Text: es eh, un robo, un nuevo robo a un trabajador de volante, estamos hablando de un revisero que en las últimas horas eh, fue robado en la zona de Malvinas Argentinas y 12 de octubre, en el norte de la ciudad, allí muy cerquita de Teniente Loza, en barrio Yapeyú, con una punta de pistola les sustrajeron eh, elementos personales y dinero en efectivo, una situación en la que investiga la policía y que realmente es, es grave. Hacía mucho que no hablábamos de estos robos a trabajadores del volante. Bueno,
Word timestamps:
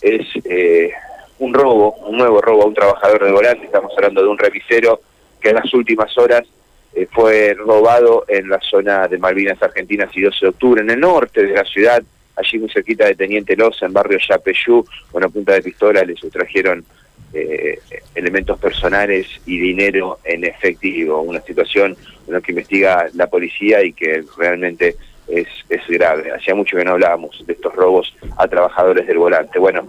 es 0.00 0.26
eh, 0.44 0.92
un 1.38 1.54
robo, 1.54 1.94
un 2.06 2.18
nuevo 2.18 2.40
robo 2.40 2.62
a 2.62 2.66
un 2.66 2.74
trabajador 2.74 3.24
de 3.24 3.32
volante, 3.32 3.66
estamos 3.66 3.92
hablando 3.96 4.22
de 4.22 4.28
un 4.28 4.38
revisero 4.38 5.00
que 5.40 5.50
en 5.50 5.56
las 5.56 5.72
últimas 5.72 6.16
horas 6.18 6.42
eh, 6.94 7.06
fue 7.10 7.54
robado 7.54 8.24
en 8.28 8.48
la 8.48 8.60
zona 8.60 9.06
de 9.08 9.18
Malvinas 9.18 9.62
Argentinas 9.62 10.10
y 10.16 10.22
12 10.22 10.38
de 10.40 10.48
octubre, 10.48 10.82
en 10.82 10.90
el 10.90 11.00
norte 11.00 11.44
de 11.44 11.54
la 11.54 11.64
ciudad, 11.64 12.02
allí 12.36 12.58
muy 12.58 12.70
cerquita 12.70 13.06
de 13.06 13.14
Teniente 13.14 13.56
Loza, 13.56 13.86
en 13.86 13.92
barrio 13.92 14.18
Yapeyú, 14.18 14.84
con 15.10 15.22
una 15.22 15.28
punta 15.28 15.52
de 15.52 15.62
pistola 15.62 16.02
les 16.02 16.18
sustrajeron 16.18 16.84
eh, 17.34 17.78
elementos 18.14 18.58
personales 18.58 19.26
y 19.44 19.58
dinero 19.58 20.18
en 20.24 20.44
efectivo, 20.44 21.20
una 21.20 21.42
situación 21.42 21.94
en 22.26 22.32
la 22.32 22.40
que 22.40 22.52
investiga 22.52 23.08
la 23.14 23.26
policía 23.26 23.84
y 23.84 23.92
que 23.92 24.24
realmente 24.36 24.96
es, 25.28 25.46
es 25.68 25.86
grave. 25.88 26.32
Hacía 26.32 26.54
mucho 26.54 26.76
que 26.76 26.84
no 26.84 26.92
hablábamos 26.92 27.44
de 27.46 27.52
estos 27.52 27.74
robos 27.74 28.14
a 28.36 28.48
trabajadores 28.48 29.06
del 29.06 29.18
volante. 29.18 29.58
Bueno, 29.58 29.86